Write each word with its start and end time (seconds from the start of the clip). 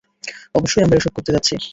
অবশ্যই, 0.55 0.83
আমরা 0.83 0.97
এসব 0.97 1.11
করতে 1.15 1.31
যাচ্ছি। 1.31 1.55